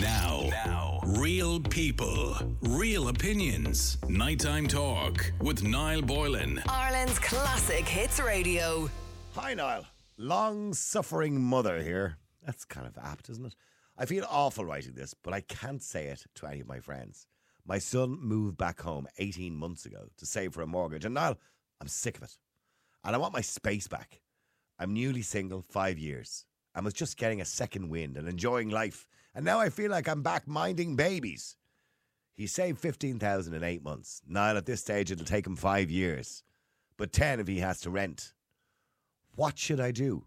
[0.00, 3.96] Now, now, real people, real opinions.
[4.08, 6.62] Nighttime talk with Niall Boylan.
[6.68, 8.90] Ireland's classic hits radio.
[9.34, 9.86] Hi, Niall.
[10.18, 12.18] Long suffering mother here.
[12.44, 13.54] That's kind of apt, isn't it?
[13.96, 17.26] I feel awful writing this, but I can't say it to any of my friends.
[17.64, 21.38] My son moved back home 18 months ago to save for a mortgage, and Niall,
[21.80, 22.36] I'm sick of it.
[23.02, 24.20] And I want my space back.
[24.78, 26.44] I'm newly single, five years.
[26.74, 29.06] I was just getting a second wind and enjoying life,
[29.36, 31.56] and now I feel like I'm back minding babies.
[32.32, 34.22] He saved 15,000 in eight months.
[34.26, 36.42] Niall, at this stage, it'll take him five years,
[36.96, 38.32] but 10 if he has to rent.
[39.34, 40.24] What should I do?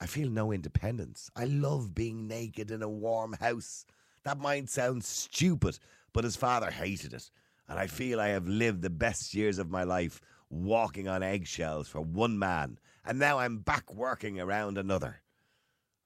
[0.00, 1.28] I feel no independence.
[1.34, 3.84] I love being naked in a warm house.
[4.22, 5.80] That might sound stupid,
[6.12, 7.30] but his father hated it.
[7.68, 11.88] And I feel I have lived the best years of my life walking on eggshells
[11.88, 12.78] for one man.
[13.04, 15.22] And now I'm back working around another.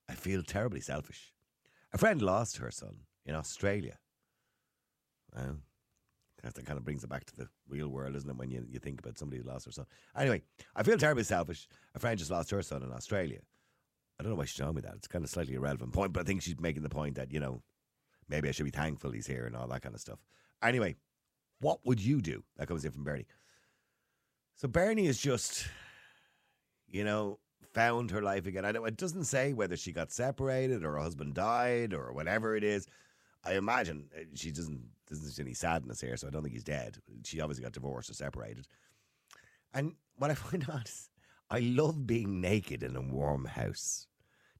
[0.08, 1.34] I feel terribly selfish.
[1.92, 3.98] A friend lost her son in Australia.
[5.34, 5.58] Well,
[6.42, 8.36] that kind of brings it back to the real world, isn't it?
[8.36, 9.86] When you, you think about somebody who lost their son.
[10.16, 10.42] Anyway,
[10.74, 11.68] I feel terribly selfish.
[11.94, 13.40] A friend just lost her son in Australia.
[14.18, 14.94] I don't know why she's telling me that.
[14.94, 17.40] It's kind of slightly irrelevant point, but I think she's making the point that, you
[17.40, 17.62] know,
[18.28, 20.18] maybe I should be thankful he's here and all that kind of stuff.
[20.62, 20.96] Anyway,
[21.60, 22.42] what would you do?
[22.56, 23.26] That comes in from Bernie.
[24.54, 25.66] So Bernie is just,
[26.86, 27.38] you know,
[27.72, 28.64] found her life again.
[28.64, 32.56] I know it doesn't say whether she got separated or her husband died or whatever
[32.56, 32.86] it is.
[33.44, 36.64] I imagine uh, she doesn't doesn't see any sadness here, so I don't think he's
[36.64, 36.98] dead.
[37.24, 38.66] She obviously got divorced or separated.
[39.72, 41.10] And what I find out is
[41.50, 44.06] I love being naked in a warm house.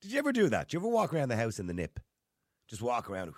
[0.01, 0.69] Did you ever do that?
[0.69, 1.99] Did you ever walk around the house in the nip?
[2.69, 3.33] Just walk around.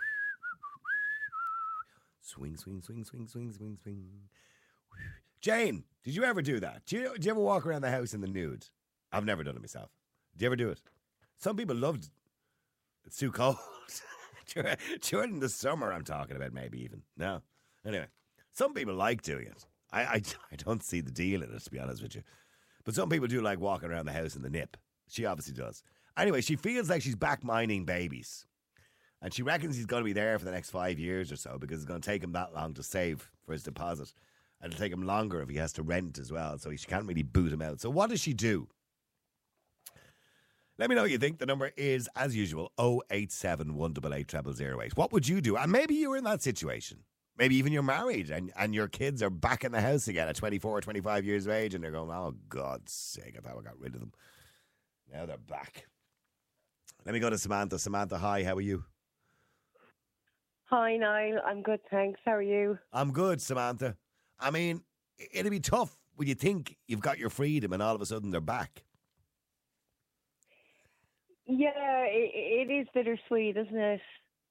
[2.20, 4.06] Swing, swing, swing, swing, swing, swing, swing.
[5.40, 6.84] Jane, did you ever do that?
[6.84, 8.66] Do you, do you ever walk around the house in the nude?
[9.12, 9.90] I've never done it myself.
[10.36, 10.80] Do you ever do it?
[11.38, 12.08] Some people loved
[13.06, 13.56] It's too cold.
[15.02, 17.02] During the summer, I'm talking about, maybe even.
[17.16, 17.42] No.
[17.86, 18.06] Anyway,
[18.52, 19.66] some people like doing it.
[19.92, 22.22] I, I, I don't see the deal in it, to be honest with you.
[22.84, 24.76] But some people do like walking around the house in the nip.
[25.08, 25.82] She obviously does.
[26.16, 28.46] Anyway, she feels like she's back mining babies.
[29.20, 31.58] And she reckons he's going to be there for the next five years or so
[31.58, 34.12] because it's going to take him that long to save for his deposit.
[34.60, 36.58] And it'll take him longer if he has to rent as well.
[36.58, 37.80] So she can't really boot him out.
[37.80, 38.68] So what does she do?
[40.78, 41.38] Let me know what you think.
[41.38, 42.72] The number is, as usual,
[43.10, 45.56] 087 188 What would you do?
[45.56, 46.98] And maybe you were in that situation.
[47.36, 50.36] Maybe even you're married and, and your kids are back in the house again at
[50.36, 53.62] 24 or 25 years of age and they're going, oh, God's sake, I thought I
[53.62, 54.12] got rid of them.
[55.12, 55.86] Now they're back.
[57.06, 57.78] Let me go to Samantha.
[57.78, 58.84] Samantha, hi, how are you?
[60.64, 61.38] Hi, Niall.
[61.46, 62.20] I'm good, thanks.
[62.24, 62.78] How are you?
[62.92, 63.96] I'm good, Samantha.
[64.38, 64.82] I mean,
[65.32, 68.32] it'd be tough when you think you've got your freedom and all of a sudden
[68.32, 68.82] they're back.
[71.48, 74.00] Yeah, it, it is bittersweet, isn't it?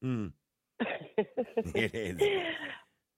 [0.03, 0.31] Mm.
[0.79, 2.21] it is.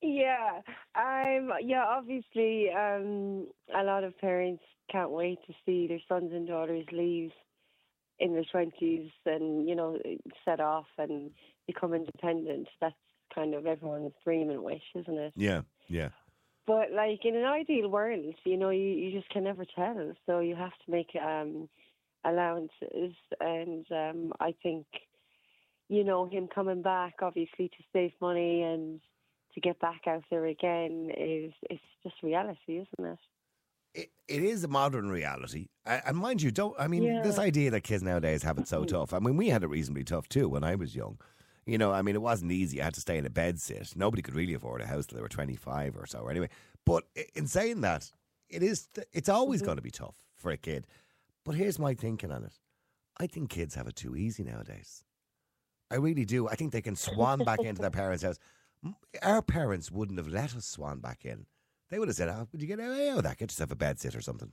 [0.01, 0.61] Yeah,
[0.95, 1.51] I'm.
[1.63, 1.85] yeah.
[1.85, 7.31] Obviously, um, a lot of parents can't wait to see their sons and daughters leave
[8.19, 9.97] in their twenties and you know
[10.45, 11.31] set off and
[11.67, 12.67] become independent.
[12.81, 12.95] That's
[13.33, 15.33] kind of everyone's dream and wish, isn't it?
[15.35, 16.09] Yeah, yeah.
[16.65, 20.13] But like in an ideal world, you know, you, you just can never tell.
[20.25, 21.67] So you have to make um,
[22.25, 24.85] allowances, and um, I think
[25.87, 28.99] you know him coming back, obviously to save money and
[29.55, 33.19] to get back out there again is it's just reality, isn't it?
[33.95, 36.75] It, it is a modern reality, and mind you, don't.
[36.79, 37.21] I mean, Yeah.
[37.23, 39.13] this idea that kids nowadays have it so tough.
[39.13, 41.17] I mean, we had it reasonably tough too when I was young.
[41.65, 42.81] You know, I mean, it wasn't easy.
[42.81, 43.93] I had to stay in a bed sit.
[43.95, 46.27] Nobody could really afford a house till they were twenty five or so.
[46.27, 46.49] Anyway,
[46.85, 48.11] but in saying that,
[48.47, 48.87] it is.
[49.11, 50.85] It's always going to be tough for a kid.
[51.45, 52.53] But here's my thinking on it.
[53.17, 55.03] I think kids have it too easy nowadays.
[55.91, 56.47] I really do.
[56.47, 58.39] I think they can swan back into their parents' house.
[59.21, 61.45] Our parents wouldn't have let us swan back in.
[61.89, 63.37] They would have said, oh, would you get away with that?
[63.37, 64.51] Get yourself a bed sit or something.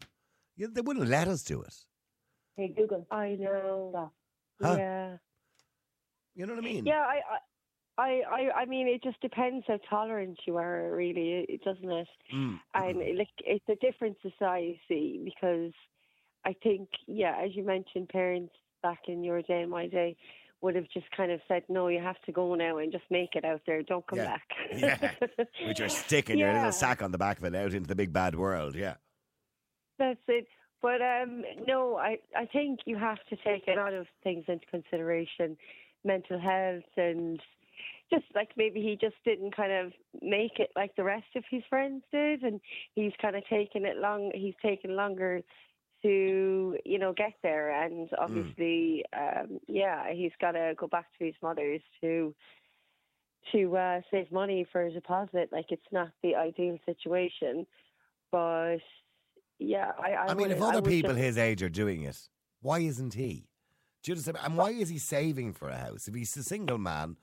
[0.56, 1.74] Yeah, they wouldn't let us do it.
[2.56, 3.06] Hey Google.
[3.10, 4.10] I know.
[4.62, 4.76] Huh?
[4.78, 5.16] Yeah.
[6.34, 6.86] You know what I mean?
[6.86, 7.20] Yeah, I,
[7.98, 11.90] I, I, I, I mean, it just depends how tolerant you are, really, it doesn't
[11.90, 12.08] it?
[12.34, 12.58] Mm.
[12.74, 15.72] And like, it's a different society because
[16.46, 20.16] I think, yeah, as you mentioned, parents back in your day and my day
[20.62, 23.34] would have just kind of said, "No, you have to go now and just make
[23.34, 23.82] it out there.
[23.82, 24.26] Don't come Yeah.
[24.36, 25.10] back." Yeah.
[25.66, 27.94] With your stick and your little sack on the back of it out into the
[27.94, 28.74] big bad world.
[28.74, 28.94] Yeah.
[29.98, 30.46] That's it.
[30.82, 34.66] But um, no, I, I think you have to take a lot of things into
[34.66, 35.56] consideration,
[36.04, 37.40] mental health and
[38.12, 41.62] just like maybe he just didn't kind of make it like the rest of his
[41.68, 42.60] friends did, and
[42.94, 44.30] he's kind of taken it long.
[44.34, 45.42] He's taken longer
[46.02, 51.24] to you know get there, and obviously, um, yeah, he's got to go back to
[51.24, 52.34] his mother's to
[53.52, 55.50] to uh, save money for a deposit.
[55.52, 57.66] Like it's not the ideal situation,
[58.32, 58.78] but
[59.58, 60.12] yeah, I.
[60.12, 62.18] I, I mean, if other people just- his age are doing it,
[62.60, 63.48] why isn't he?
[64.02, 64.38] Do you understand?
[64.44, 66.06] And why is he saving for a house?
[66.08, 67.16] If he's a single man,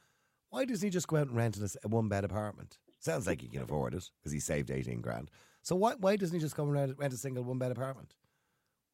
[0.49, 2.77] why doesn't he just go out and rent a one bed apartment?
[2.99, 5.29] Sounds like he can afford it because he saved 18 grand.
[5.61, 8.15] So why, why doesn't he just go and rent, rent a single one bed apartment?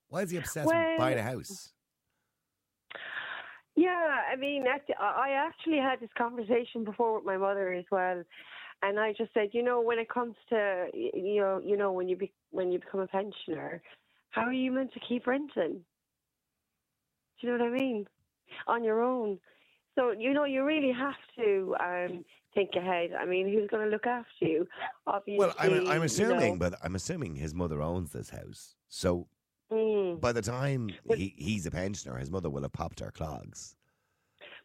[0.10, 1.72] Why is he obsessed with buying a house?
[3.76, 8.24] Yeah, I mean, I I actually had this conversation before with my mother as well,
[8.82, 12.10] and I just said, you know, when it comes to you know, you know, when
[12.10, 13.82] you be, when you become a pensioner,
[14.32, 15.86] how are you meant to keep renting?
[17.40, 18.06] Do you know what I mean?
[18.68, 19.40] On your own.
[19.96, 23.12] So you know, you really have to um, think ahead.
[23.18, 24.68] I mean, who's going to look after you?
[25.08, 26.70] Obviously, Well, I'm, I'm you assuming, know.
[26.70, 28.76] but I'm assuming his mother owns this house.
[28.90, 29.28] So
[29.72, 30.20] Mm.
[30.20, 33.76] by the time But- he, he's a pensioner, his mother will have popped her clogs.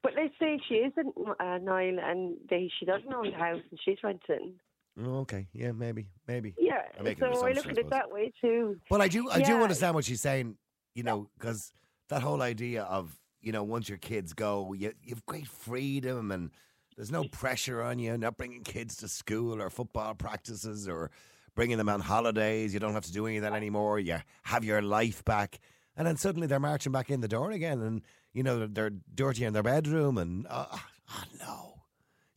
[0.02, 3.80] But let's say she isn't uh, Niall, and they, she doesn't own the house, and
[3.82, 4.54] she's renting.
[5.02, 6.54] Oh, okay, yeah, maybe, maybe.
[6.58, 8.76] Yeah, an so I look at it that way too.
[8.90, 10.56] Well, I do, I do understand what she's saying.
[10.94, 11.72] You know, because
[12.10, 16.50] that whole idea of you know once your kids go, you you've great freedom and
[16.96, 18.16] there's no pressure on you.
[18.16, 21.10] Not bringing kids to school or football practices or
[21.54, 22.74] bringing them on holidays.
[22.74, 23.98] You don't have to do any of that anymore.
[23.98, 25.60] You have your life back,
[25.96, 28.02] and then suddenly they're marching back in the door again, and
[28.32, 31.74] you know they're, dirty in their bedroom, and uh, oh no,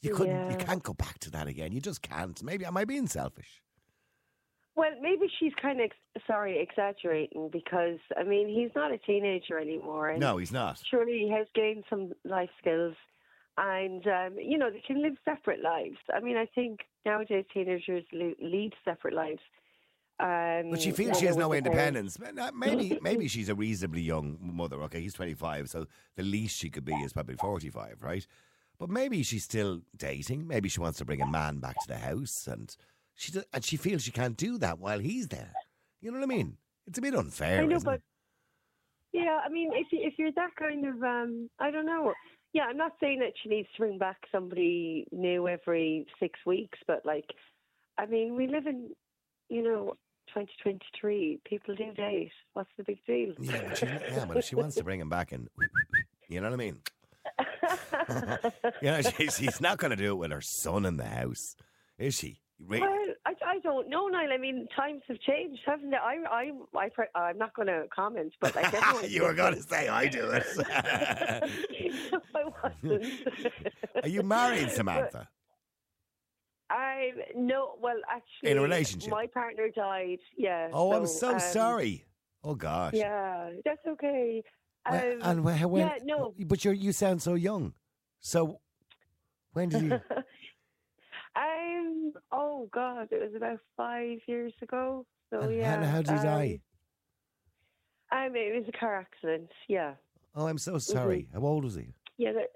[0.01, 1.71] you couldn't, you can't go back to that again.
[1.71, 2.41] You just can't.
[2.43, 3.61] Maybe am I being selfish?
[4.75, 9.57] Well, maybe she's kind of ex- sorry exaggerating because I mean he's not a teenager
[9.59, 10.79] anymore, No, he's not.
[10.87, 12.93] surely he has gained some life skills,
[13.57, 15.97] and um, you know they can live separate lives.
[16.13, 19.41] I mean, I think nowadays teenagers le- lead separate lives.
[20.19, 22.15] Um, But she feels she has no with their parents.
[22.17, 22.51] independence.
[22.55, 24.81] Maybe maybe she's a reasonably young mother.
[24.83, 28.25] Okay, he's 25, so the least she could be is probably 45, right?
[28.79, 30.47] But maybe she's still dating.
[30.47, 32.75] Maybe she wants to bring a man back to the house, and
[33.15, 35.53] she do, and she feels she can't do that while he's there.
[36.01, 36.57] You know what I mean?
[36.87, 37.61] It's a bit unfair.
[37.61, 38.01] I know, but it?
[39.13, 42.13] yeah, I mean, if you, if you're that kind of, um, I don't know.
[42.57, 46.79] Yeah, I'm not saying that she needs to bring back somebody new every six weeks,
[46.87, 47.25] but like,
[47.99, 48.89] I mean, we live in,
[49.47, 49.93] you know,
[50.29, 51.41] 2023.
[51.45, 52.31] People do date.
[52.53, 53.35] What's the big deal?
[53.39, 55.47] Yeah, but she, yeah, but if she wants to bring him back, and
[56.29, 56.79] you know what I mean?
[58.81, 61.55] You know, she's, she's not going to do it with her son in the house,
[61.99, 62.39] is she?
[62.59, 62.81] Well,
[63.25, 64.33] I, I don't know, Niall.
[64.33, 65.97] I mean, times have changed, haven't they?
[65.97, 69.53] I, I, I, pre- I'm not going to comment, but like everyone's you were going
[69.53, 70.43] to say I do it.
[72.11, 73.13] No, I wasn't.
[74.03, 75.29] Are you married, Samantha?
[76.69, 79.11] I no, well, actually, In a relationship?
[79.11, 80.19] My partner died.
[80.37, 80.69] Yeah.
[80.73, 82.05] Oh, I'm so um, sorry.
[82.43, 82.93] Oh gosh.
[82.93, 84.43] Yeah, that's okay.
[84.85, 86.33] Um, Well, and when, when, yeah, no.
[86.45, 87.73] But you you sound so young.
[88.19, 88.59] So
[89.53, 89.99] when did you?
[91.37, 92.13] Um.
[92.31, 95.05] Oh God, it was about five years ago.
[95.29, 95.83] So and yeah.
[95.83, 96.61] how, how did he um, die?
[98.11, 99.49] Um, it was a car accident.
[99.67, 99.93] Yeah.
[100.35, 101.27] Oh, I'm so sorry.
[101.33, 101.93] How old was he?
[102.17, 102.33] Yeah.
[102.33, 102.51] that-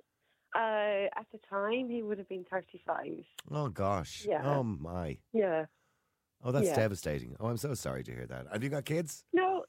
[0.53, 3.23] Uh, at the time, he would have been thirty-five.
[3.51, 4.25] Oh gosh.
[4.27, 4.41] Yeah.
[4.43, 5.17] Oh my.
[5.31, 5.65] Yeah.
[6.43, 6.75] Oh, that's Yeah.
[6.75, 7.37] devastating.
[7.39, 8.47] Oh, I'm so sorry to hear that.
[8.51, 9.23] Have you got kids?
[9.31, 9.63] No,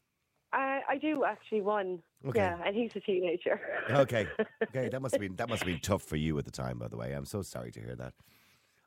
[0.52, 2.02] I I do actually one.
[2.26, 2.40] Okay.
[2.40, 3.60] Yeah, and he's a teenager.
[3.90, 4.26] Okay.
[4.70, 4.88] Okay.
[4.88, 6.78] That must have been that must have been tough for you at the time.
[6.78, 8.14] By the way, I'm so sorry to hear that.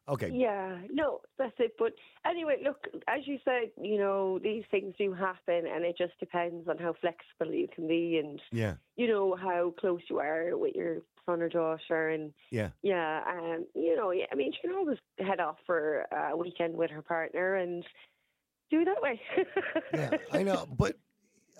[0.07, 0.29] Okay.
[0.29, 1.73] Yeah, no, that's it.
[1.79, 1.93] But
[2.25, 6.67] anyway, look, as you said, you know, these things do happen, and it just depends
[6.67, 8.75] on how flexible you can be, and Yeah.
[8.97, 12.69] you know how close you are with your son or daughter, and Yeah.
[12.83, 16.91] yeah, um, you know, I mean, she can always head off for a weekend with
[16.91, 17.83] her partner and
[18.69, 19.19] do it that way.
[19.93, 20.11] Yeah.
[20.31, 20.97] I know, but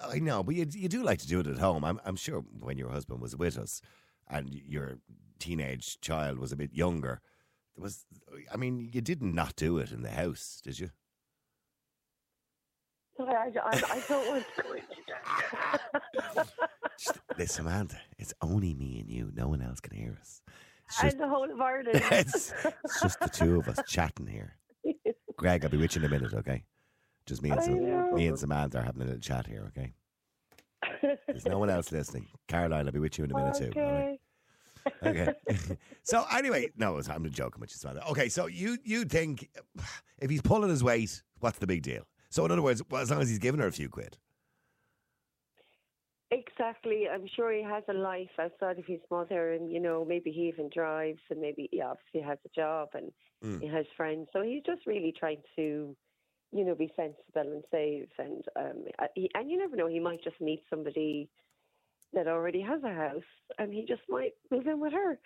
[0.02, 1.84] I know, but you you do like to do it at home.
[1.84, 3.82] I'm I'm sure when your husband was with us,
[4.28, 5.00] and your
[5.40, 7.22] teenage child was a bit younger,
[7.76, 8.06] there was.
[8.52, 10.90] I mean, you did not do it in the house, did you?
[13.20, 16.48] I, I, I don't want to go into that.
[16.98, 19.32] Just, listen, Samantha, it's only me and you.
[19.34, 20.42] No one else can hear us.
[20.88, 21.90] It's just, and the whole of Ireland.
[22.12, 24.58] it's, it's just the two of us chatting here.
[25.38, 26.64] Greg, I'll be with you in a minute, okay?
[27.26, 29.94] Just me and, Sam- me and Samantha are having a little chat here, okay?
[31.28, 32.28] There's no one else listening.
[32.48, 33.72] Caroline, I'll be with you in a minute too.
[33.76, 34.20] all right?
[35.06, 35.34] Okay.
[36.04, 38.08] So anyway, no, I'm joking with you, Samantha.
[38.10, 39.50] Okay, so you you think
[40.20, 42.04] if he's pulling his weight, what's the big deal?
[42.30, 44.18] So in other words, well, as long as he's giving her a few quid.
[46.32, 47.06] Exactly.
[47.12, 50.48] I'm sure he has a life outside of his mother, and you know, maybe he
[50.48, 53.12] even drives, and maybe he obviously has a job, and
[53.44, 53.62] Mm.
[53.62, 54.28] he has friends.
[54.34, 55.96] So he's just really trying to,
[56.52, 60.24] you know, be sensible and save, and um, he, and you never know, he might
[60.24, 61.30] just meet somebody
[62.16, 63.24] that already has a house,
[63.60, 65.20] and he just might move in with her.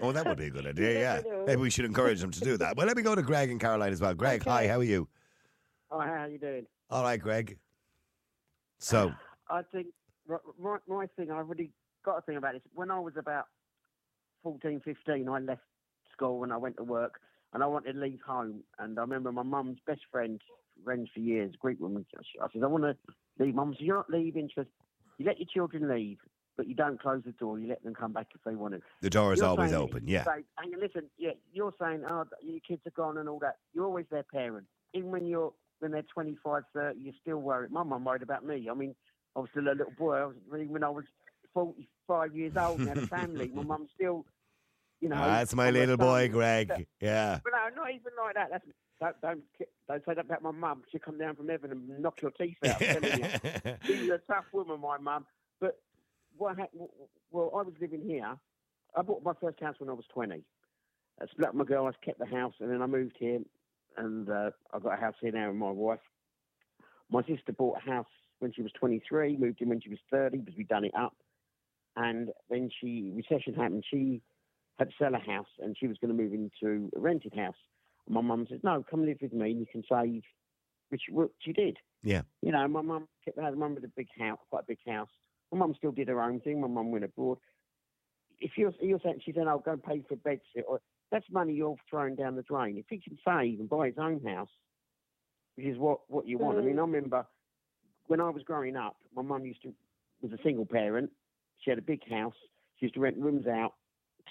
[0.00, 1.00] Oh, that would be a good idea.
[1.00, 1.44] Yeah, know.
[1.46, 2.76] maybe we should encourage him to do that.
[2.76, 4.14] Well, let me go to Greg and Caroline as well.
[4.14, 5.08] Greg, hi, how are you?
[5.90, 6.66] Oh, how are you doing?
[6.90, 7.58] All right, Greg.
[8.80, 9.12] So,
[9.50, 9.88] I think
[10.30, 11.72] r- my, my thing, I really
[12.04, 12.62] got a thing about this.
[12.74, 13.46] When I was about
[14.44, 15.62] 14, 15, I left
[16.12, 17.14] school and I went to work
[17.52, 18.60] and I wanted to leave home.
[18.78, 20.40] And I remember my mum's best friend,
[20.84, 22.96] friends for years, Greek woman, she- I said, I want to
[23.44, 23.56] leave.
[23.56, 24.46] Mum said, You're not leaving.
[24.46, 24.66] She says,
[25.18, 26.18] You let your children leave,
[26.56, 27.58] but you don't close the door.
[27.58, 28.80] You let them come back if they want to.
[29.02, 30.06] the door is You're always saying- open.
[30.06, 30.24] Yeah.
[30.24, 33.56] Say, and listen, yeah, you're saying, oh, your kids are gone and all that.
[33.74, 34.66] You're always their parent.
[34.94, 37.70] Even when you're when they're 25, 30, you're still worried.
[37.70, 38.68] My mum worried about me.
[38.68, 38.96] I mean,
[39.36, 40.14] I was still a little boy.
[40.16, 41.04] I was, even when I was
[41.54, 44.24] 45 years old and had a family, my mum still,
[45.00, 45.16] you know.
[45.16, 46.86] That's my little boy, Greg.
[47.00, 47.38] Yeah.
[47.44, 48.48] But no, not even like that.
[48.50, 48.64] That's,
[49.00, 49.40] don't, don't,
[49.88, 50.82] don't say that about my mum.
[50.90, 52.82] She'll come down from heaven and knock your teeth out.
[52.82, 53.74] I'm telling you.
[53.86, 55.26] She's a tough woman, my mum.
[55.60, 55.78] But
[56.36, 56.56] what
[57.30, 58.36] well, I was living here.
[58.96, 60.42] I bought my first house when I was 20.
[61.20, 63.40] I split up my girl, I kept the house, and then I moved here,
[63.96, 66.00] and uh, I got a house here now with my wife.
[67.10, 68.06] My sister bought a house
[68.38, 71.14] when she was 23, moved in when she was 30 because we'd done it up.
[71.96, 74.22] And then she, recession happened, she
[74.78, 77.56] had to sell a house and she was going to move into a rented house.
[78.08, 80.22] And my mum said, no, come live with me and you can save,
[80.88, 81.76] which what she did.
[82.02, 82.22] Yeah.
[82.42, 84.78] You know, my mum kept had a mum with a big house, quite a big
[84.86, 85.10] house.
[85.52, 86.60] My mum still did her own thing.
[86.60, 87.38] My mum went abroad.
[88.40, 90.80] If you're, you're saying, she said, I'll go and pay for a bed sit, or
[91.10, 92.78] that's money you're throwing down the drain.
[92.78, 94.50] If he can save and buy his own house,
[95.56, 96.58] which is what, what you want.
[96.58, 96.92] I mean, I mm-hmm.
[96.92, 97.26] remember
[98.06, 99.74] when I was growing up, my mum used to,
[100.22, 101.10] was a single parent.
[101.60, 102.34] She had a big house.
[102.78, 103.74] She used to rent rooms out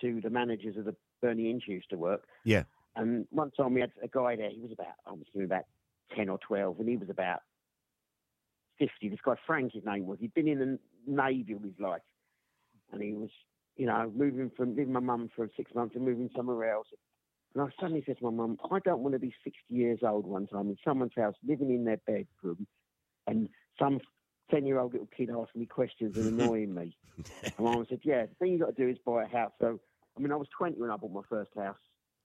[0.01, 2.23] to the managers of the Berni Inn she used to work.
[2.43, 2.63] Yeah.
[2.97, 5.65] And one time we had a guy there, he was about, I was thinking about
[6.15, 7.41] 10 or 12, and he was about
[8.79, 9.09] 50.
[9.09, 10.17] This guy, Frank, his name was.
[10.19, 12.01] He'd been in the Navy all his life.
[12.91, 13.29] And he was,
[13.75, 16.87] you know, moving from, leaving my mum for six months and moving somewhere else.
[17.53, 20.25] And I suddenly said to my mum, I don't want to be 60 years old
[20.25, 22.65] one time in someone's house, living in their bedroom,
[23.27, 23.47] and
[23.79, 23.99] some
[24.49, 26.97] 10 year old little kid asking me questions and annoying me.
[27.43, 29.51] and my mum said, Yeah, the thing you got to do is buy a house.
[29.61, 29.79] So,
[30.17, 31.77] I mean, I was 20 when I bought my first house.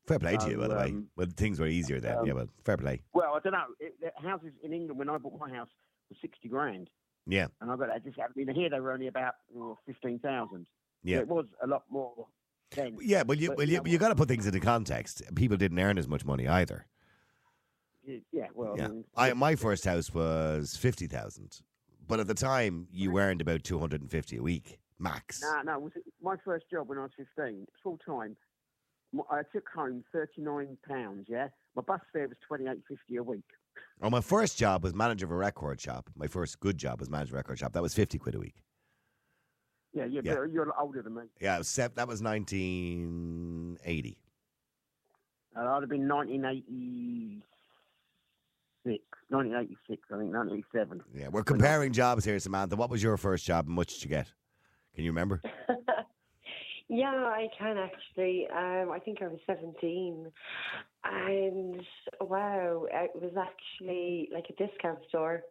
[0.06, 0.86] Fair play to you, by the way.
[0.86, 2.18] Um, Well, things were easier then.
[2.18, 3.02] um, yeah, well, fair play.
[3.12, 3.66] Well, I don't know.
[3.78, 5.68] It, the houses in England, when I bought my house,
[6.10, 6.90] were 60 grand.
[7.26, 7.46] Yeah.
[7.60, 8.48] And I got that just happened.
[8.48, 10.66] In here, they were only about oh, 15,000.
[11.04, 11.18] Yeah.
[11.18, 12.26] it was a lot more
[12.74, 12.98] then.
[13.00, 15.22] Yeah, well, you, But, well, you you, got to put things into context.
[15.34, 16.86] People didn't earn as much money either.
[18.04, 21.60] Yeah, well, Yeah, I mean, I, my first house was fifty thousand,
[22.08, 25.40] but at the time you earned about two hundred and fifty a week max.
[25.40, 25.78] No, no.
[25.78, 28.36] Was it my first job when I was 15, full time?
[29.30, 31.26] I took home 39 pounds.
[31.28, 33.44] Yeah, my bus fare was 28.50 a week.
[34.00, 36.08] Oh, my first job was manager of a record shop.
[36.16, 37.72] My first good job was manager of a record shop.
[37.72, 38.62] That was fifty quid a week.
[39.94, 40.34] Yeah, yeah, Yeah.
[40.36, 41.22] but you're a lot older than me.
[41.40, 44.18] Yeah, it was sep- that was nineteen eighty.
[45.56, 47.44] Uh, I'd have been 1986,
[49.28, 51.02] 1986, I think, 1987.
[51.14, 52.74] Yeah, we're comparing jobs here, Samantha.
[52.76, 54.32] What was your first job and what did you get?
[54.94, 55.42] Can you remember?
[56.88, 58.46] yeah, I can actually.
[58.50, 60.30] Um, I think I was 17.
[61.04, 61.80] And
[62.20, 65.42] wow, it was actually like a discount store.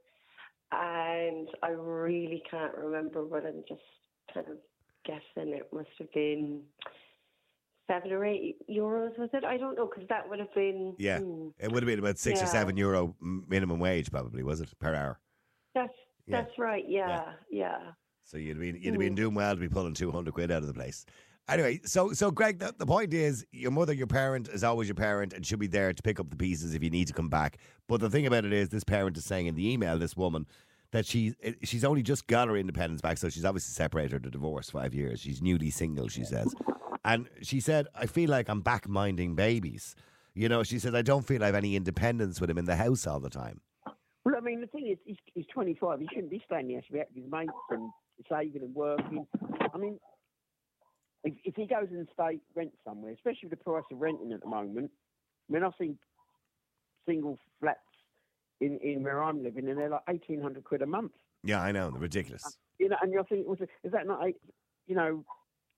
[0.71, 3.81] And I really can't remember, but I'm just
[4.33, 4.57] kind of
[5.05, 6.61] guessing it must have been
[7.87, 9.43] seven or eight euros, was it?
[9.43, 10.95] I don't know, because that would have been.
[10.97, 11.19] Yeah.
[11.19, 14.69] hmm, It would have been about six or seven euro minimum wage, probably, was it
[14.79, 15.19] per hour?
[15.73, 15.93] that's,
[16.27, 16.41] Yeah.
[16.41, 17.79] that's right, yeah, yeah.
[18.31, 19.17] So you'd be you'd have been Mm.
[19.17, 21.05] doing well to be pulling two hundred quid out of the place.
[21.49, 24.95] Anyway, so so Greg, the, the point is, your mother, your parent, is always your
[24.95, 27.27] parent, and she'll be there to pick up the pieces if you need to come
[27.27, 27.57] back.
[27.89, 30.45] But the thing about it is, this parent is saying in the email, this woman,
[30.91, 34.71] that she she's only just got her independence back, so she's obviously separated or divorced
[34.71, 35.19] five years.
[35.19, 36.55] She's newly single, she says,
[37.03, 39.93] and she said, "I feel like I'm back minding babies."
[40.35, 42.77] You know, she says, "I don't feel I have any independence with him in the
[42.77, 43.59] house all the time."
[44.23, 45.99] Well, I mean, the thing is, he's, he's 25.
[45.99, 46.77] He shouldn't be staying there.
[46.77, 47.89] He should be out with his mates and
[48.29, 49.25] saving and working.
[49.73, 49.99] I mean,
[51.23, 54.41] if, if he goes and stay rent somewhere, especially with the price of renting at
[54.41, 54.91] the moment,
[55.49, 55.97] I mean, I've seen
[57.07, 57.79] single flats
[58.59, 61.11] in, in where I'm living, and they're like 1,800 quid a month.
[61.43, 62.43] Yeah, I know, they're ridiculous.
[62.79, 64.33] You know, and you're thinking, is that not, a,
[64.87, 65.23] you know,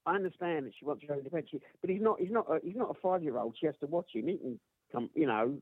[0.06, 2.20] I understand that she wants her own independence, but he's not.
[2.20, 2.46] He's not.
[2.50, 3.56] A, he's not a five-year-old.
[3.60, 4.28] She has to watch him.
[4.28, 4.60] He can
[4.92, 5.58] come, you know,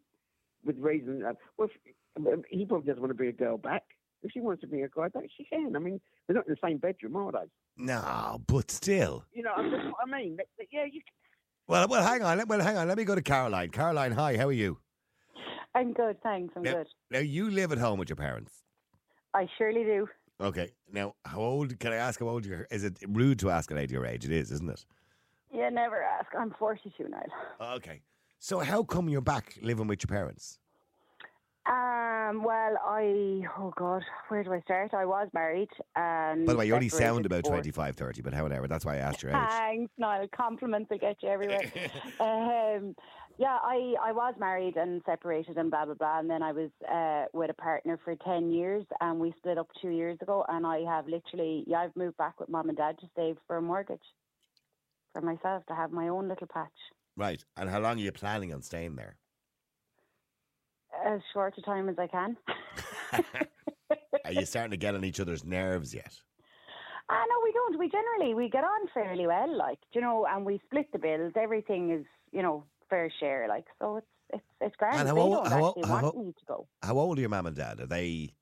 [0.65, 1.23] with reason.
[1.23, 3.83] Uh, well, if, um, he probably doesn't want to bring a girl back.
[4.23, 5.75] If she wants to be a guy back, she can.
[5.75, 7.49] I mean, they're not in the same bedroom, are they?
[7.77, 9.25] No, but still.
[9.33, 10.35] You know, that's what I mean.
[10.37, 11.01] That- that- yeah, you.
[11.67, 12.37] Well, well, hang on.
[12.37, 12.87] let- Well, hang on.
[12.87, 13.69] Let me go to Caroline.
[13.71, 14.37] Caroline, hi.
[14.37, 14.77] How are you?
[15.73, 16.53] I'm good, thanks.
[16.55, 16.73] I'm Yeah.
[16.73, 16.87] good.
[17.09, 18.63] Now you live at home with your parents.
[19.33, 20.09] I surely do.
[20.41, 20.71] Okay.
[20.91, 21.79] Now, how old?
[21.79, 22.67] Can I ask how old you're?
[22.71, 24.25] Is it rude to ask a lady your age?
[24.25, 24.85] It is, isn't it?
[25.51, 26.27] Yeah, never ask.
[26.37, 27.23] I'm 42 now.
[27.75, 28.01] Okay.
[28.39, 30.59] So how come you're back living with your parents?
[31.67, 34.93] Um, well, I, oh God, where do I start?
[34.95, 35.69] I was married.
[35.95, 38.95] And By the way, you only sound about before- 25, 30, but however, that's why
[38.95, 39.49] I asked your age.
[39.49, 40.27] Thanks, Niall.
[40.35, 41.61] Compliments will get you everywhere.
[42.19, 42.95] um,
[43.37, 46.19] yeah, I, I was married and separated and blah, blah, blah.
[46.19, 49.67] And then I was uh, with a partner for 10 years and we split up
[49.81, 50.43] two years ago.
[50.49, 53.57] And I have literally, yeah, I've moved back with mum and dad to save for
[53.57, 53.99] a mortgage
[55.13, 56.69] for myself to have my own little patch.
[57.15, 57.43] Right.
[57.55, 59.17] And how long are you planning on staying there?
[61.05, 62.37] As short a time as I can.
[64.25, 66.13] Are you starting to get on each other's nerves yet?
[67.09, 67.77] Ah, no, we don't.
[67.79, 71.33] We generally we get on fairly well, like you know, and we split the bills.
[71.35, 73.97] Everything is, you know, fair share, like so.
[73.97, 74.99] It's it's it's grand.
[74.99, 76.67] And how they old- how old- how want old- me to go.
[76.83, 77.79] How old are your mum and dad?
[77.81, 78.33] Are they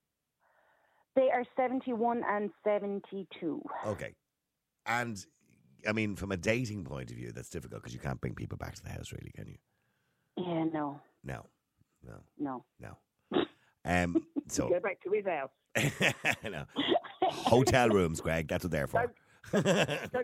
[1.15, 3.63] They are seventy-one and seventy-two.
[3.87, 4.13] okay?
[4.85, 5.23] And
[5.87, 8.57] I mean, from a dating point of view, that's difficult because you can't bring people
[8.57, 9.57] back to the house, really, can you?
[10.37, 11.45] Yeah, no, No,
[12.05, 12.63] no, no.
[13.31, 13.43] no.
[13.85, 15.49] Um, so Go back to his house.
[16.43, 16.65] no.
[17.21, 18.47] hotel rooms, Greg.
[18.47, 19.11] That's what they're for.
[19.51, 19.63] Don't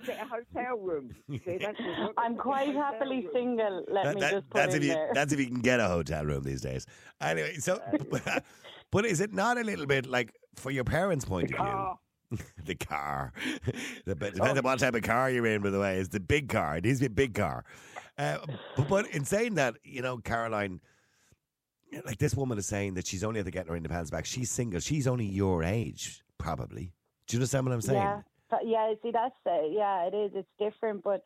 [0.05, 1.15] get a hotel room.
[1.29, 1.59] See,
[2.17, 3.29] I'm quite happily room.
[3.33, 3.85] single.
[3.89, 5.11] Let That- me that- just put that's in if you there.
[5.13, 6.85] that's if you can get a hotel room these days.
[7.21, 7.79] Anyway, so
[8.91, 11.97] but is it not a little bit like for your parents' point of Car.
[12.31, 12.39] view?
[12.65, 13.31] the car.
[14.05, 15.97] the, but depends on what type of car you're in, by the way.
[15.99, 16.77] It's the big car.
[16.77, 17.63] It needs to be a big car.
[18.17, 18.39] Uh,
[18.75, 20.81] but, but in saying that, you know, Caroline,
[22.05, 24.25] like this woman is saying that she's only ever getting her independence back.
[24.25, 24.79] She's single.
[24.79, 26.93] She's only your age, probably.
[27.27, 27.97] Do you understand what I'm saying?
[27.97, 28.21] Yeah,
[28.63, 28.93] yeah.
[29.01, 30.07] See, that's uh, yeah.
[30.07, 30.31] It is.
[30.35, 31.23] It's different, but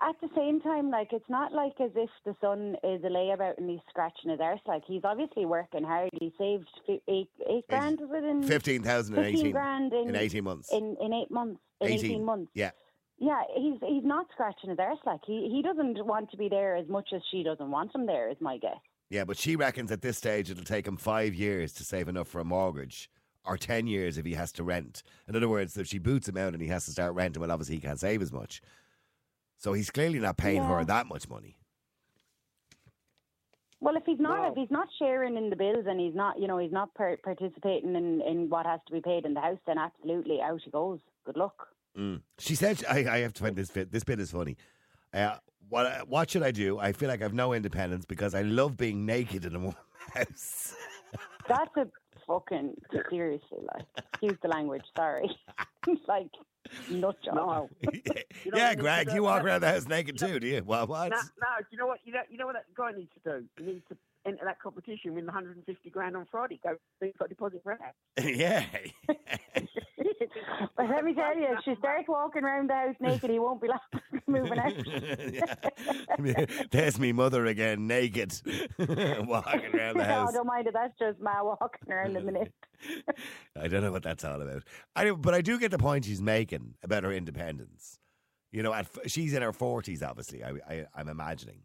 [0.00, 3.58] at the same time, like it's not like as if the son is a layabout
[3.58, 4.60] and he's scratching his arse.
[4.66, 6.10] Like he's obviously working hard.
[6.20, 8.00] He saved fi- eight eight grand.
[8.00, 10.72] Was it in 15,000 in 18, grand in, in 18 months.
[10.72, 11.60] in in eight months?
[11.80, 12.50] In 18, months.
[12.54, 12.70] Yeah.
[13.18, 14.98] Yeah, he's he's not scratching his arse.
[15.04, 18.06] Like he he doesn't want to be there as much as she doesn't want him
[18.06, 18.30] there.
[18.30, 18.78] Is my guess.
[19.10, 22.28] Yeah, but she reckons at this stage it'll take him five years to save enough
[22.28, 23.10] for a mortgage,
[23.44, 25.02] or ten years if he has to rent.
[25.26, 27.50] In other words, if she boots him out and he has to start renting, well,
[27.50, 28.60] obviously he can't save as much.
[29.56, 31.56] So he's clearly not paying her that much money.
[33.80, 34.48] Well, if he's not, No.
[34.50, 37.18] if he's not sharing in the bills and he's not, you know, he's not par-
[37.22, 40.70] participating in, in what has to be paid in the house, then absolutely out he
[40.70, 40.98] goes.
[41.24, 41.68] Good luck.
[41.96, 42.22] Mm.
[42.38, 43.90] She said, I, "I have to find this bit.
[43.92, 44.56] This bit is funny.
[45.14, 45.36] Uh,
[45.68, 46.78] what what should I do?
[46.78, 49.76] I feel like I've no independence because I love being naked in a woman's
[50.14, 50.74] house."
[51.48, 51.88] That's a
[52.26, 52.74] fucking
[53.10, 53.86] seriously like.
[54.12, 54.84] Excuse the language.
[54.96, 55.28] Sorry.
[56.08, 56.30] like
[56.90, 57.34] nut job.
[57.34, 57.70] No.
[57.92, 57.92] know
[58.54, 60.62] yeah, Greg, you walk around the house naked too, do you?
[60.64, 61.10] Well, what?
[61.10, 61.22] No, no.
[61.60, 62.00] Do you know what?
[62.04, 63.44] You know, you know what that guy needs to do.
[63.58, 63.96] He needs to
[64.28, 66.60] enter that competition, win 150 grand on Friday.
[66.62, 68.24] Go, he's got a deposit for that.
[68.36, 68.64] yeah.
[70.76, 73.60] But let me tell you, if she starts walking around the house naked, he won't
[73.60, 73.80] be like
[74.26, 74.72] moving out.
[75.32, 76.44] Yeah.
[76.70, 78.32] There's me mother again, naked,
[78.78, 80.32] walking around the no, house.
[80.32, 80.74] don't mind it.
[80.74, 82.52] That's just my walking around the minute.
[83.60, 84.64] I don't know what that's all about.
[84.96, 87.98] I but I do get the point she's making about her independence.
[88.52, 90.42] You know, at, she's in her forties, obviously.
[90.42, 91.60] I, I, I'm imagining.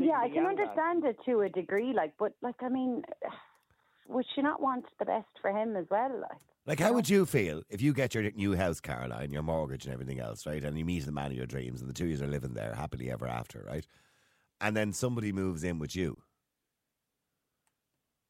[0.00, 0.62] Yeah, I can younger.
[0.62, 3.02] understand it to a degree, like, but like, I mean,
[4.08, 6.20] would she not want the best for him as well?
[6.20, 9.84] Like, Like, how would you feel if you get your new house, Caroline, your mortgage
[9.84, 10.62] and everything else, right?
[10.62, 12.54] And you meet the man of your dreams, and the two of you are living
[12.54, 13.86] there happily ever after, right?
[14.60, 16.16] And then somebody moves in with you,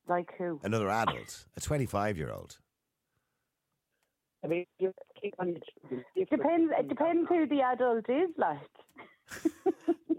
[0.08, 0.60] like who?
[0.62, 2.58] another adult, a 25 year old.
[4.44, 6.72] I mean, you keep on your children different Depends.
[6.78, 8.30] It depends who the adult is.
[8.36, 8.58] Like,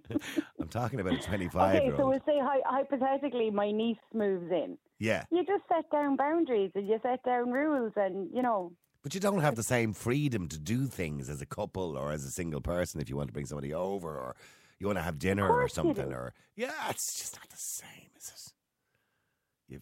[0.60, 4.50] I'm talking about a 25 okay, year so we'll say hy- hypothetically, my niece moves
[4.50, 4.78] in.
[4.98, 5.24] Yeah.
[5.30, 9.20] You just set down boundaries and you set down rules, and you know, But you
[9.20, 12.60] don't have the same freedom to do things as a couple or as a single
[12.60, 14.36] person if you want to bring somebody over or
[14.78, 18.28] you want to have dinner or something or yeah, it's just not the same, is
[18.28, 18.52] it?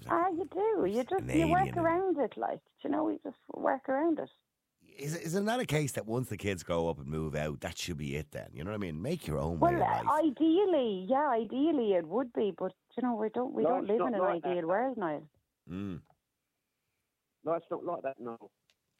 [0.09, 0.87] Ah, you do.
[0.87, 2.37] You just you work around it.
[2.37, 4.31] Like, you know, you just work around it.
[4.98, 7.61] Is, is it not a case that once the kids grow up and move out,
[7.61, 8.48] that should be it then?
[8.53, 9.00] You know what I mean?
[9.03, 10.05] Make your own way Well, of life.
[10.09, 13.87] uh, ideally, yeah, ideally it would be, but you know, we don't we No, don't
[13.87, 14.68] live in an like ideal though.
[14.68, 15.22] world now.
[15.70, 16.00] Mm.
[17.44, 18.20] No, it's not like that.
[18.20, 18.37] No.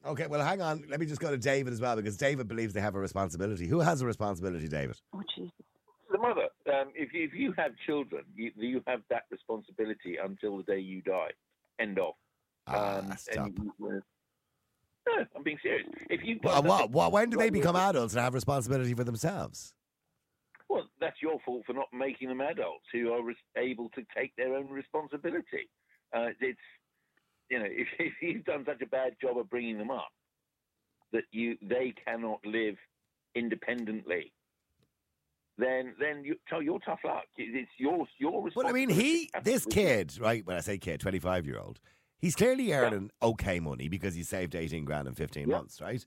[0.07, 0.85] Okay, well, hang on.
[0.88, 3.66] Let me just go to David as well because David believes they have a responsibility.
[3.66, 4.96] Who has a responsibility, David?
[5.14, 5.53] Oh Jesus.
[6.11, 6.48] the mother.
[6.72, 10.79] Um, if you, if you have children, you, you have that responsibility until the day
[10.81, 11.31] you die.
[11.79, 12.14] End of.
[12.66, 13.46] Ah, Um, stop.
[13.46, 14.00] and you- uh,
[15.07, 15.87] no, I'm being serious.
[16.09, 19.75] If you Well, what, what, when do they become adults and have responsibility for themselves?
[20.69, 24.35] Well, that's your fault for not making them adults who are res- able to take
[24.37, 25.69] their own responsibility.
[26.15, 26.59] Uh, it's
[27.51, 30.09] you know, if, if you've done such a bad job of bringing them up
[31.13, 32.77] that you they cannot live
[33.35, 34.33] independently,
[35.59, 37.25] then then you tell you're tough luck.
[37.37, 38.51] It's your your responsibility.
[38.55, 40.47] But I mean, he, this kid, right?
[40.47, 41.81] When I say kid, 25 year old,
[42.20, 45.56] he's clearly earning okay money because he saved 18 grand in 15 Yeah.
[45.56, 46.04] months, right?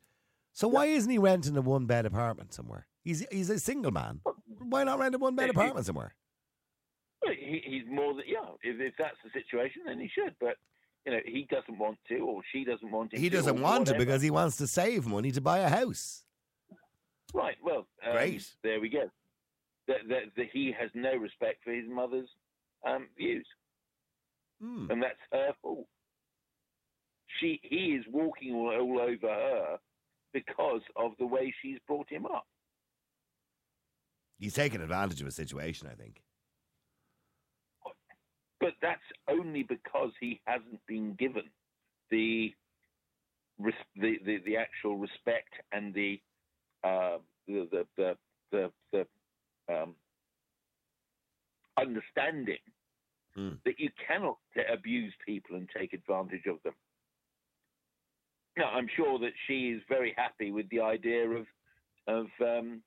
[0.51, 2.87] So why isn't he renting a one bed apartment somewhere?
[3.03, 4.21] He's he's a single man.
[4.59, 6.15] Why not rent a one bed Yeah, apartment somewhere?
[7.23, 8.45] Well, He, he's more than yeah.
[8.61, 10.35] If, if that's the situation, then he should.
[10.39, 10.55] But
[11.05, 13.19] you know, he doesn't want to, or she doesn't want to.
[13.19, 16.23] He doesn't want to because he wants to save money to buy a house.
[17.33, 17.57] Right.
[17.63, 18.47] Well, um, Great.
[18.63, 19.09] There we go.
[19.87, 22.29] That, that, that he has no respect for his mother's
[22.87, 23.45] um, views,
[24.61, 24.85] Hmm.
[24.89, 25.87] and that's her fault.
[27.39, 29.77] She he is walking all, all over her
[30.33, 32.45] because of the way she's brought him up.
[34.39, 36.21] He's taken advantage of a situation, I think.
[38.59, 41.43] But that's only because he hasn't been given
[42.09, 42.53] the
[43.59, 46.19] res- the, the, the actual respect and the
[46.83, 47.17] uh,
[47.47, 48.17] the the the
[48.51, 49.95] the, the um,
[51.77, 52.57] understanding
[53.35, 53.53] Hmm.
[53.65, 54.37] that you cannot
[54.71, 56.75] abuse people and take advantage of them.
[58.57, 61.45] Now, I'm sure that she is very happy with the idea of
[62.07, 62.81] of um,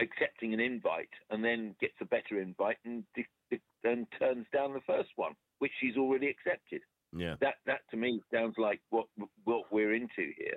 [0.00, 4.72] accepting an invite and then gets a better invite and di- di- and turns down
[4.72, 6.80] the first one, which she's already accepted.
[7.16, 7.34] Yeah.
[7.40, 9.06] That that to me sounds like what
[9.44, 10.56] what we're into here.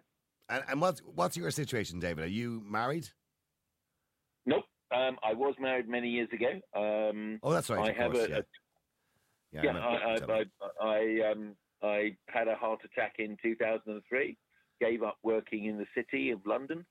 [0.49, 2.23] And, and what's what's your situation, David?
[2.23, 3.07] Are you married?
[4.45, 4.65] Nope.
[4.91, 6.59] Um, I was married many years ago.
[6.75, 7.89] Um, Oh, that's right.
[7.89, 8.37] I have course, a, yeah.
[8.37, 8.41] a
[9.51, 9.79] yeah, yeah.
[9.79, 10.45] I you I.
[10.81, 14.37] I, I um I had a heart attack in 2003.
[14.81, 16.85] Gave up working in the city of London.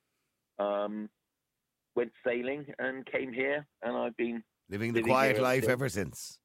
[0.59, 1.09] Um,
[1.94, 5.88] went sailing and came here, and I've been living the living quiet life until- ever
[5.88, 6.38] since.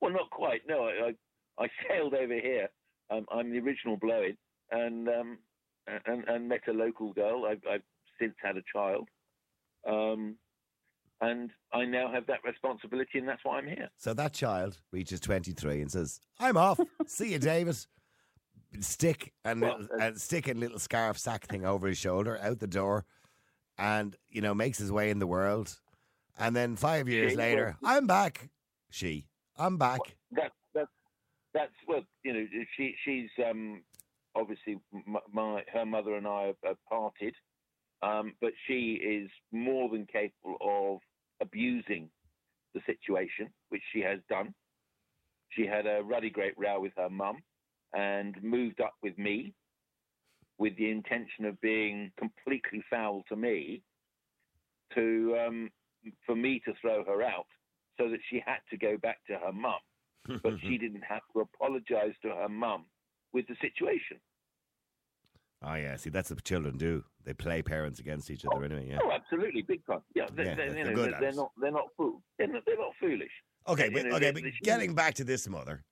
[0.00, 0.62] Well, not quite.
[0.68, 1.12] No, I
[1.58, 2.68] I, I sailed over here.
[3.10, 4.36] Um, I'm the original blow-in,
[4.70, 5.38] and um,
[6.06, 7.46] and and met a local girl.
[7.46, 7.82] I've, I've
[8.20, 9.08] since had a child,
[9.88, 10.36] um,
[11.20, 13.88] and I now have that responsibility, and that's why I'm here.
[13.96, 16.80] So that child reaches 23 and says, I'm off.
[17.06, 17.76] See you, David.
[18.80, 22.38] Stick and, Well, little, uh, and stick a little scarf sack thing over his shoulder,
[22.42, 23.04] out the door,
[23.78, 25.78] and, you know, makes his way in the world.
[26.38, 28.50] And then five years She- later, I'm back.
[28.90, 29.26] She,
[29.56, 30.00] I'm back.
[30.32, 30.88] That that
[31.52, 33.82] that's well, you know, she she's um,
[34.34, 37.34] obviously m- my her mother and I have, have parted,
[38.02, 41.00] um, but she is more than capable of
[41.40, 42.08] abusing
[42.74, 44.54] the situation, which she has done.
[45.50, 47.38] She had a ruddy great row with her mum
[47.94, 49.54] and moved up with me
[50.58, 53.82] with the intention of being completely foul to me
[54.94, 55.70] to um,
[56.26, 57.46] for me to throw her out
[57.98, 59.78] so that she had to go back to her mum
[60.42, 62.84] but she didn't have to apologise to her mum
[63.32, 64.18] with the situation.
[65.62, 65.96] Oh, yeah.
[65.96, 67.04] See, that's what children do.
[67.24, 68.88] They play parents against each other anyway.
[68.90, 68.98] Yeah.
[69.02, 70.00] Oh, absolutely, big time.
[70.14, 71.50] Yeah, they, Yeah, they, they're know, they're, they're not.
[71.60, 72.22] They're not fool.
[72.38, 73.30] They're not, they're not foolish.
[73.66, 75.82] Okay, but, know, okay, but getting back to this mother.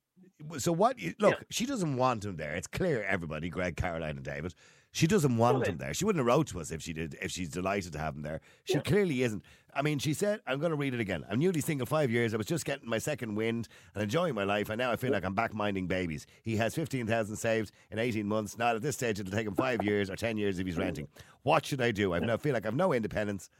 [0.59, 0.99] So what?
[0.99, 1.45] You, look, Yeah.
[1.51, 2.55] she doesn't want him there.
[2.55, 4.55] It's clear, everybody, Greg, Caroline, and David.
[4.93, 5.93] She doesn't want him there.
[5.93, 7.17] She wouldn't have wrote to us if she did.
[7.21, 8.81] If she's delighted to have him there, she Yeah.
[8.81, 9.45] clearly isn't.
[9.75, 11.23] I mean, she said, "I'm going to read it again.
[11.29, 12.33] I'm newly single five years.
[12.33, 15.13] I was just getting my second wind and enjoying my life, and now I feel
[15.13, 16.27] like I'm back minding babies.
[16.43, 18.57] He has fifteen thousand saved in eighteen months.
[18.57, 21.09] Now at this stage, it'll take him five years or ten years if he's renting.
[21.43, 22.15] What should I do?
[22.15, 23.51] I now feel like I've no independence.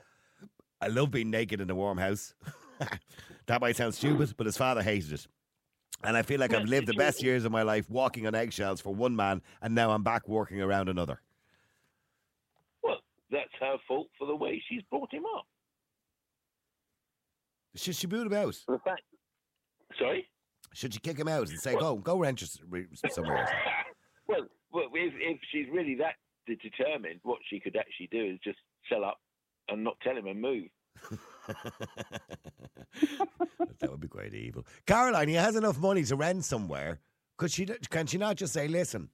[0.81, 2.35] I love being naked in a warm house.
[3.47, 5.27] that might sound stupid, but his father hated it.
[6.07, 8.81] And I feel like I've lived the best years of my life walking on eggshells
[8.81, 11.21] for one man, and now I'm back working around another.
[12.83, 12.99] Well,
[13.31, 15.47] that's her fault for the way she's brought him up.
[17.75, 18.57] Should she boot him out?
[18.69, 19.03] The fact.
[19.99, 20.29] Sorry.
[20.73, 22.39] Should she kick him out and say, "Go, go rent
[23.09, 23.39] somewhere"?
[23.39, 23.51] else?
[24.29, 26.15] well, well, if if she's really that
[26.47, 29.19] determined, what she could actually do is just sell up
[29.69, 30.69] and not tell him and move.
[33.81, 34.67] That would be quite evil.
[34.87, 37.01] Caroline, he has enough money to rent somewhere.
[37.39, 37.67] Could she?
[37.91, 39.11] Can she not just say, "Listen,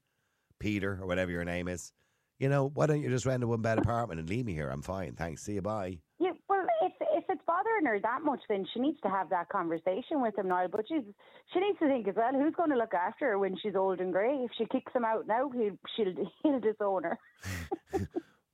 [0.58, 1.92] Peter or whatever your name is,
[2.38, 4.70] you know, why don't you just rent a one bed apartment and leave me here?
[4.70, 5.42] I'm fine, thanks.
[5.42, 9.00] See you, bye." Yeah, well, if if it's bothering her that much, then she needs
[9.02, 10.66] to have that conversation with him now.
[10.68, 11.02] But she's
[11.52, 13.98] she needs to think as well: who's going to look after her when she's old
[14.00, 14.44] and grey?
[14.44, 17.18] If she kicks him out now, he'll she'll he'll disown her.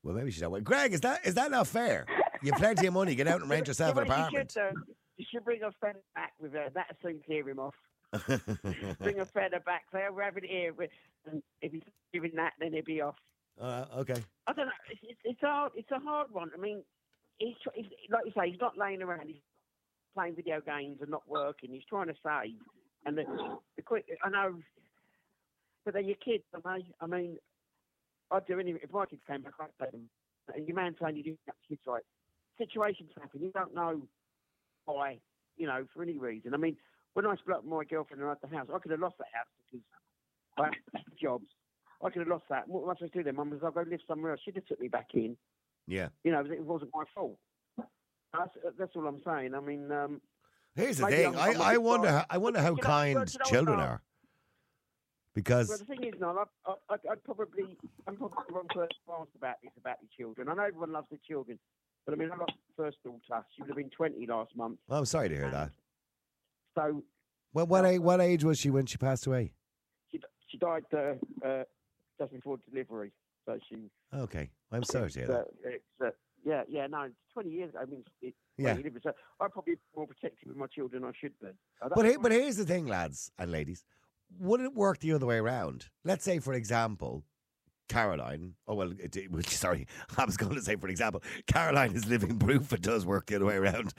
[0.09, 0.53] Well, maybe she's not.
[0.53, 2.07] Well, Greg, is that is that not fair?
[2.43, 3.15] You have plenty of money.
[3.15, 4.33] Get out and rent yourself an apartment.
[4.33, 4.81] You should, uh,
[5.17, 6.69] you should bring a friend back with her.
[6.75, 7.75] That'll soon clear him off.
[9.01, 9.83] Bring a friend back.
[9.93, 10.73] Say, oh, we're having it here.
[10.73, 10.91] with-
[11.31, 13.17] And if he's giving that, then he'll be off.
[13.61, 14.23] uh, okay.
[14.47, 14.73] I don't know.
[14.91, 15.73] It's, it's, it's hard.
[15.75, 16.51] It's a hard one.
[16.57, 16.83] I mean,
[17.39, 19.27] he's, he's like you say, he's not laying around.
[19.27, 19.43] He's
[20.15, 21.71] playing video games and not working.
[21.71, 22.55] He's trying to save.
[23.05, 23.25] And the,
[23.77, 24.55] the quick, I know
[25.85, 26.93] but they're your kids, aren't they?
[27.01, 27.39] I mean,
[28.31, 28.81] I'd do anything.
[28.83, 30.09] If my kids came back, I'd take them.
[30.55, 32.03] And your man saying you didn't have kids right.
[32.59, 33.41] Situations happen.
[33.41, 34.03] You don't know
[34.85, 35.19] why,
[35.57, 36.55] you know, for any reason.
[36.55, 36.77] I mean,
[37.15, 39.01] when I split up with my girlfriend and I had the house, I could have
[39.01, 39.85] lost that house because
[40.59, 40.65] I
[40.99, 41.47] had jobs.
[42.05, 42.69] I could have lost that.
[42.69, 43.37] What was I supposed to do then?
[43.37, 44.41] Mum was, I'll go live somewhere else.
[44.45, 45.37] She'd have took me back in.
[45.87, 46.09] Yeah.
[46.25, 47.39] You know, it wasn't my fault.
[48.33, 49.55] That's, that's all I'm saying.
[49.55, 50.21] I mean, um,
[50.75, 51.35] Here's the thing.
[51.35, 52.09] I, I wonder.
[52.09, 53.87] How, I wonder how You kind know children are.
[53.89, 54.01] well,
[55.35, 58.89] Because the thing is, Noel, I, I, I- I'd probably, I'm probably the wrong person
[59.07, 60.49] to ask about this, about the children.
[60.49, 61.59] I know everyone loves the children,
[62.07, 63.45] but I mean, I lost the first daughter.
[63.55, 64.79] She would have been 20 last month.
[64.89, 65.71] well, I'm sorry to hear that.
[66.75, 67.03] So
[67.53, 69.53] Well, what age, what age was she when she passed away?
[70.11, 71.15] she, she died uh,
[71.47, 71.65] uh,
[72.19, 73.13] just before delivery.
[73.47, 73.77] So she,
[74.15, 75.47] Okay, I'm sorry to hear uh, that.
[75.65, 76.11] it's, uh,
[76.45, 77.79] yeah, yeah, no, it's 20 years ago.
[77.83, 78.77] I mean, it's Yeah.
[79.03, 81.49] So I'm probably more protective with my children than I should be.
[81.95, 83.85] But he, but here's the thing, lads and ladies.
[84.39, 85.87] Would it work the other way around?
[86.05, 87.25] Let's say, for example,
[87.89, 88.55] Caroline.
[88.67, 92.39] Oh well, it, it, sorry, I was going to say, for example, Caroline is living
[92.39, 93.95] proof it does work the other way around.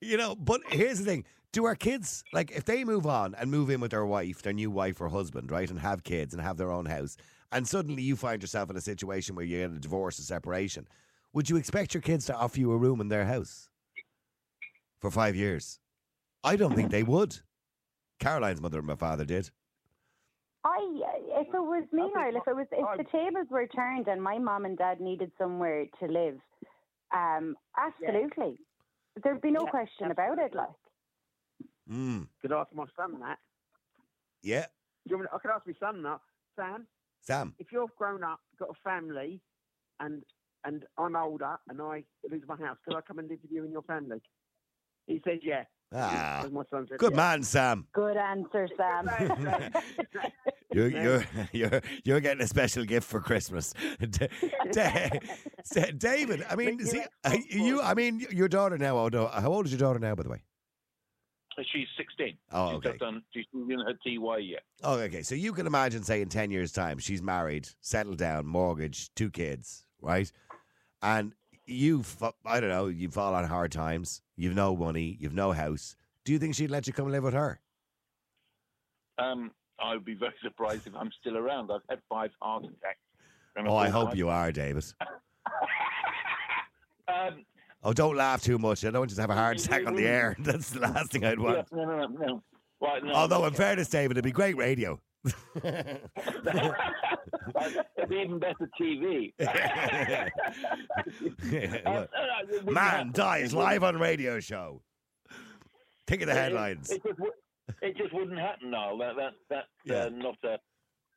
[0.00, 3.50] You know, but here's the thing: Do our kids like if they move on and
[3.50, 6.42] move in with their wife, their new wife or husband, right, and have kids and
[6.42, 7.16] have their own house,
[7.52, 10.86] and suddenly you find yourself in a situation where you get a divorce or separation?
[11.32, 13.68] Would you expect your kids to offer you a room in their house
[15.00, 15.80] for five years?
[16.44, 17.38] I don't think they would.
[18.20, 19.50] Caroline's mother and my father did.
[20.64, 21.00] I,
[21.54, 24.08] it was me, I think Niall, if it was, if I- the tables were turned
[24.08, 26.38] and my mom and dad needed somewhere to live,
[27.12, 28.58] um, absolutely,
[29.22, 30.54] there'd be no Yeah, question about it.
[30.54, 30.68] Like,
[31.88, 32.28] Mm.
[32.40, 33.38] Could ask my son that.
[34.42, 34.66] Yeah,
[35.04, 36.20] you want me to- I could ask my son that.
[36.56, 36.86] Sam,
[37.20, 37.54] Sam.
[37.58, 39.40] if you've grown up, got a family,
[40.00, 40.24] and
[40.64, 43.64] and I'm older and I lose my house, could I come and live with you
[43.64, 44.22] and your family?
[45.06, 45.64] He said, yeah.
[45.92, 47.16] Ah, As my son said, good yeah.
[47.16, 47.86] man, Sam.
[47.92, 49.06] good answer, Sam.
[50.74, 54.28] You're you're you're you're getting a special gift for Christmas, Da-
[54.72, 55.10] Da-
[55.72, 56.44] Da- David.
[56.50, 57.04] I mean, You're see,
[57.50, 57.80] you.
[57.80, 58.98] I mean, your daughter now.
[58.98, 60.42] Oh, no, how old is your daughter now, by the way?
[61.72, 62.36] She's 16.
[62.50, 62.88] Oh, okay.
[62.88, 63.22] just done.
[63.32, 64.62] She's doing her TY yet.
[64.82, 65.22] Oh, okay.
[65.22, 69.30] So you can imagine, say, in 10 years' time, she's married, settled down, mortgage, two
[69.30, 70.32] kids, right?
[71.00, 71.32] And
[71.64, 75.52] you, fa- I don't know, you fall on hard times, you've no money, you've no
[75.52, 75.94] house.
[76.24, 77.60] Do you think she'd let you come live with her?
[79.18, 81.70] Um, I would be very surprised if I'm still around.
[81.72, 83.00] I've had five heart attacks.
[83.56, 84.84] Oh, I I've hope you are, David.
[87.06, 87.44] Um,
[87.86, 88.82] Oh, don't laugh too much.
[88.82, 90.34] I don't want you to have a heart attack on the air.
[90.38, 91.70] That's the last thing I'd want.
[91.70, 92.42] no, no, no, no.
[92.80, 94.98] Right, no, Although, in fairness, David, it'd be great radio.
[95.54, 96.00] It'd
[98.08, 99.34] be even better TV.
[99.38, 100.32] It
[101.84, 104.80] wouldn't Man dies live on radio show.
[106.06, 106.88] Think of the it- headlines.
[106.90, 107.32] It, just, wou-
[107.82, 108.98] it just wouldn't happen, Niall.
[108.98, 110.04] That, that, that's Yeah.
[110.04, 110.58] uh, not a.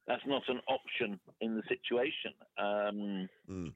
[0.07, 2.31] That's not an option in the situation.
[2.57, 3.73] Um, Mm.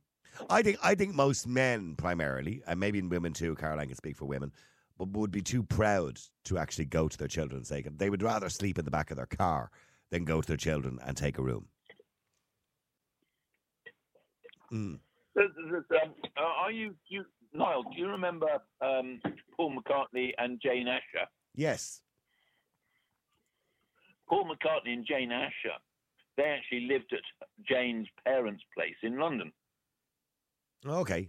[0.50, 3.54] I think I think most men primarily, and maybe in women too.
[3.56, 4.54] Caroline can speak for women,
[4.98, 8.24] but would be too proud to actually go to their children and say they would
[8.24, 9.72] rather sleep in the back of their car
[10.10, 11.68] than go to their children and take a room.
[14.72, 15.00] Mm.
[15.38, 15.50] Um,
[16.38, 17.84] uh, are you, you, Niall?
[17.84, 18.48] Do you remember
[18.82, 19.20] um,
[19.56, 21.28] Paul McCartney and Jane Asher?
[21.56, 22.02] Yes.
[24.32, 25.76] Paul McCartney and Jane Asher,
[26.38, 27.20] they actually lived at
[27.68, 29.52] Jane's parents' place in London.
[30.88, 31.28] Okay.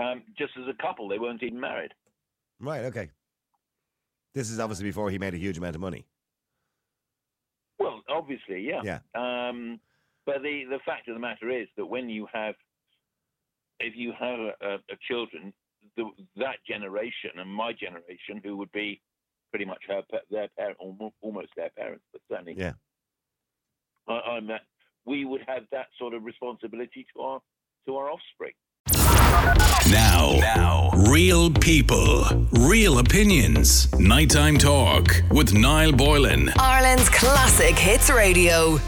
[0.00, 1.92] Um, just as a couple, they weren't even married.
[2.60, 2.84] Right.
[2.84, 3.10] Okay.
[4.32, 6.06] This is obviously before he made a huge amount of money.
[7.80, 8.82] Well, obviously, yeah.
[8.84, 8.98] Yeah.
[9.14, 9.80] Um,
[10.26, 12.54] but the, the fact of the matter is that when you have,
[13.80, 15.52] if you have a, a, a children,
[15.96, 16.04] the,
[16.36, 19.00] that generation and my generation, who would be
[19.54, 22.72] pretty much her, their parent, almost their parents, but certainly, Yeah.
[24.08, 24.62] I, I'm that,
[25.06, 27.40] we would have that sort of responsibility to our
[27.86, 28.54] to our offspring.
[29.92, 33.92] Now, now, real people, real opinions.
[33.96, 36.50] Nighttime talk with Niall Boylan.
[36.58, 38.80] Ireland's classic hits radio.